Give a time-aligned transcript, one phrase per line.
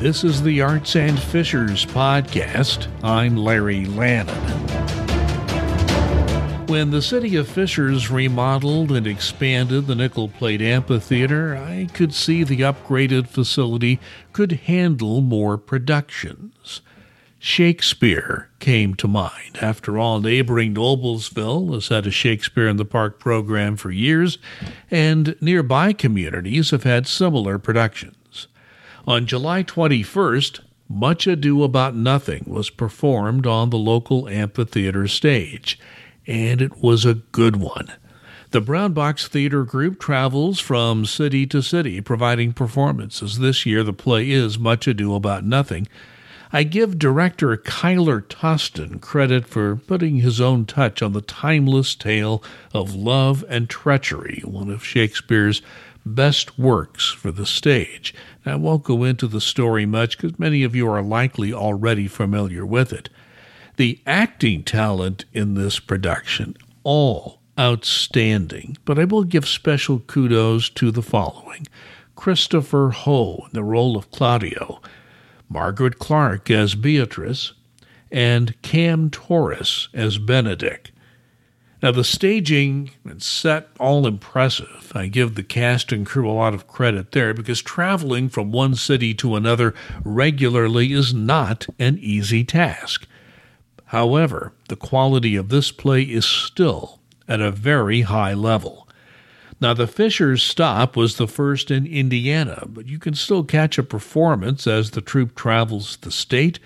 [0.00, 2.86] This is the Arts and Fishers podcast.
[3.02, 4.30] I'm Larry Lannan.
[6.68, 12.44] When the city of Fishers remodeled and expanded the nickel plate amphitheater, I could see
[12.44, 13.98] the upgraded facility
[14.32, 16.80] could handle more productions.
[17.40, 19.58] Shakespeare came to mind.
[19.60, 24.38] After all, neighboring Noblesville has had a Shakespeare in the Park program for years,
[24.92, 28.14] and nearby communities have had similar productions.
[29.08, 35.78] On July 21st, Much Ado About Nothing was performed on the local amphitheater stage,
[36.26, 37.90] and it was a good one.
[38.50, 43.38] The Brown Box Theater Group travels from city to city providing performances.
[43.38, 45.88] This year, the play is Much Ado About Nothing.
[46.52, 52.42] I give director Kyler Toston credit for putting his own touch on the timeless tale
[52.74, 55.62] of love and treachery, one of Shakespeare's
[56.14, 58.14] best works for the stage.
[58.44, 62.64] I won't go into the story much because many of you are likely already familiar
[62.64, 63.08] with it.
[63.76, 70.90] The acting talent in this production, all outstanding, but I will give special kudos to
[70.90, 71.66] the following
[72.16, 74.80] Christopher Ho in the role of Claudio,
[75.48, 77.52] Margaret Clark as Beatrice,
[78.10, 80.90] and Cam Torres as Benedick.
[81.80, 84.90] Now, the staging and set, all impressive.
[84.96, 88.74] I give the cast and crew a lot of credit there because traveling from one
[88.74, 93.06] city to another regularly is not an easy task.
[93.86, 98.88] However, the quality of this play is still at a very high level.
[99.60, 103.84] Now, the Fishers stop was the first in Indiana, but you can still catch a
[103.84, 106.58] performance as the troupe travels the state.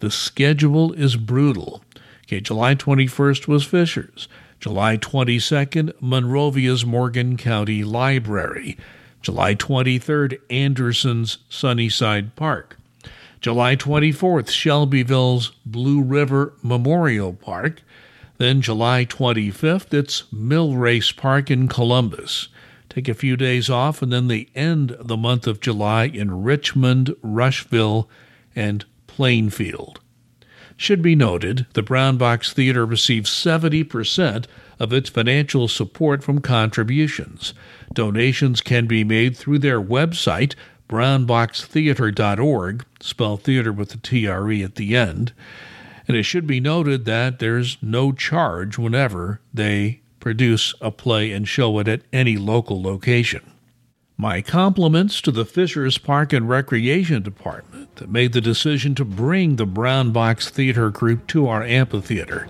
[0.00, 1.82] The schedule is brutal.
[2.24, 4.28] Okay, July 21st was Fishers.
[4.66, 8.76] July 22nd, Monrovia's Morgan County Library.
[9.22, 12.76] July 23rd, Anderson's Sunnyside Park.
[13.40, 17.80] July 24th, Shelbyville's Blue River Memorial Park.
[18.38, 22.48] Then July 25th, it's Millrace Park in Columbus.
[22.88, 27.14] Take a few days off, and then they end the month of July in Richmond,
[27.22, 28.08] Rushville,
[28.56, 30.00] and Plainfield.
[30.76, 34.46] Should be noted, the Brown Box Theater receives 70%
[34.78, 37.54] of its financial support from contributions.
[37.92, 40.54] Donations can be made through their website,
[40.88, 45.32] brownboxtheatre.org, spell theater with the TRE at the end.
[46.06, 51.48] And it should be noted that there's no charge whenever they produce a play and
[51.48, 53.52] show it at any local location.
[54.18, 59.56] My compliments to the Fishers Park and Recreation Department that made the decision to bring
[59.56, 62.48] the Brown Box Theater Group to our amphitheater.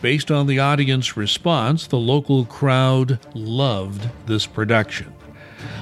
[0.00, 5.12] Based on the audience response, the local crowd loved this production.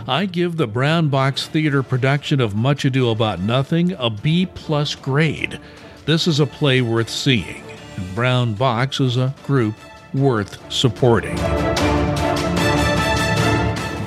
[0.08, 4.96] I give the Brown Box Theater production of Much Ado About Nothing a B plus
[4.96, 5.60] grade.
[6.04, 7.62] This is a play worth seeing,
[7.96, 9.76] and Brown Box is a group
[10.12, 11.38] worth supporting.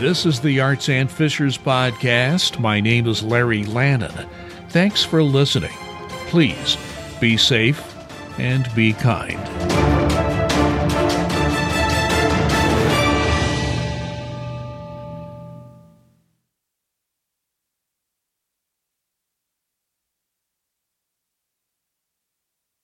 [0.05, 2.59] This is the Arts and Fishers podcast.
[2.59, 4.29] My name is Larry Lannan.
[4.69, 5.75] Thanks for listening.
[6.27, 6.77] Please
[7.19, 7.83] be safe
[8.37, 9.39] and be kind.